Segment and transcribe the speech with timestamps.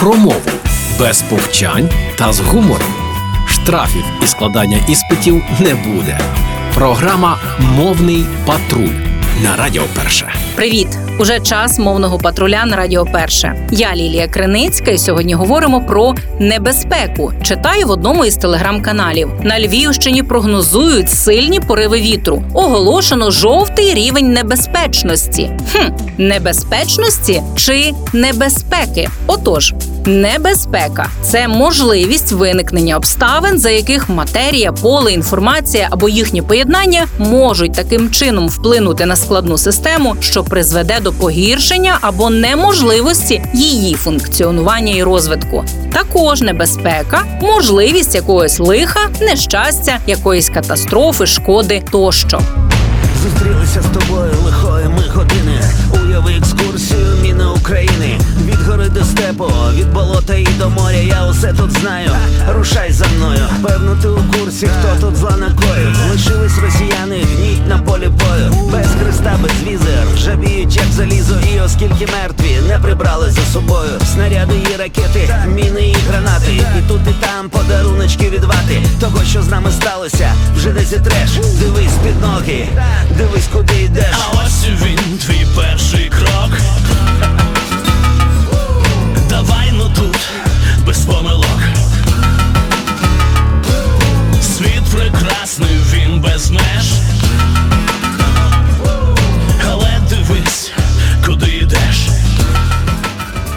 [0.00, 0.50] про мову
[0.98, 2.94] без повчань та з гумором.
[3.46, 6.20] Штрафів і складання іспитів не буде.
[6.74, 8.94] Програма Мовний патруль
[9.44, 10.32] на Радіо Перше.
[10.54, 10.88] Привіт!
[11.18, 13.66] Уже час мовного патруля на Радіо Перше.
[13.70, 17.32] Я Лілія Криницька, і сьогодні говоримо про небезпеку.
[17.42, 19.30] Читаю в одному із телеграм-каналів.
[19.42, 22.42] На Львівщині прогнозують сильні пориви вітру.
[22.54, 25.50] Оголошено жовтий рівень небезпечності.
[25.72, 29.08] Хм, небезпечності чи небезпеки?
[29.26, 29.74] Отож,
[30.06, 38.10] небезпека це можливість виникнення обставин, за яких матерія, поле, інформація або їхнє поєднання можуть таким
[38.10, 45.64] чином вплинути на складну систему, що призведе до погіршення або неможливості її функціонування і розвитку.
[45.92, 52.40] Також небезпека, можливість якогось лиха, нещастя, якоїсь катастрофи, шкоди тощо.
[53.22, 55.59] Зустрілися з тобою лихої ми години.
[59.40, 60.96] Степу, від болота і до моря.
[60.96, 62.10] Я усе тут знаю.
[62.48, 63.48] Рушай за мною.
[63.62, 65.96] Певно, ти у курсі, хто тут зла накоїв.
[66.10, 68.70] Лишились росіяни, гніть на полі бою.
[68.72, 71.34] Без хреста, без візи, ржавіють, як залізо.
[71.54, 73.90] І оскільки мертві не прибрали за собою.
[74.14, 76.52] Снаряди і ракети, міни і гранати.
[76.52, 78.82] І тут, і там подаруночки від вати.
[79.00, 81.30] Того, що з нами сталося, вже не зітреш.
[81.60, 82.68] Дивись під ноги,
[83.16, 84.09] дивись, куди йдеш.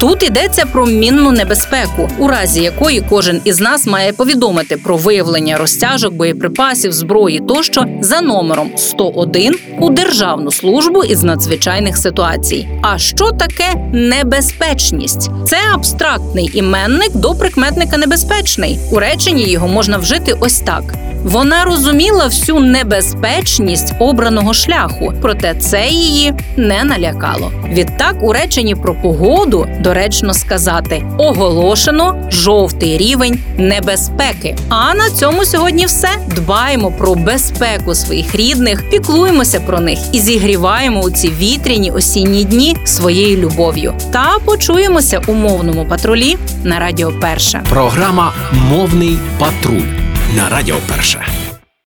[0.00, 5.58] Тут йдеться про мінну небезпеку, у разі якої кожен із нас має повідомити про виявлення
[5.58, 12.68] розтяжок, боєприпасів, зброї тощо за номером 101 у Державну службу із надзвичайних ситуацій.
[12.82, 15.30] А що таке небезпечність?
[15.46, 18.78] Це абстрактний іменник до прикметника небезпечний.
[18.92, 20.82] У реченні його можна вжити ось так.
[21.24, 27.52] Вона розуміла всю небезпечність обраного шляху, проте це її не налякало.
[27.68, 34.56] Відтак, у реченні про погоду доречно сказати оголошено жовтий рівень небезпеки.
[34.68, 36.08] А на цьому сьогодні все.
[36.36, 42.76] Дбаємо про безпеку своїх рідних, піклуємося про них і зігріваємо у ці вітряні осінні дні
[42.84, 43.94] своєю любов'ю.
[44.12, 47.62] Та почуємося у мовному патрулі на Радіо Перше.
[47.68, 49.88] Програма Мовний патруль
[50.36, 51.39] на Радіо Перше.